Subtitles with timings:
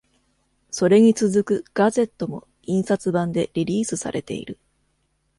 [0.71, 4.57] それに続く「ガゼット」も印刷版でリリースされている。